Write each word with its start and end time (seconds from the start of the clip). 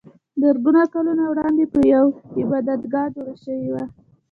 زرګونه 0.41 0.81
کلونه 0.93 1.23
وړاندې 1.27 1.63
پرې 1.71 1.85
یوه 1.95 2.11
عبادتګاه 2.41 3.07
جوړه 3.15 3.35
شوې 3.43 3.69
وه. 3.73 3.83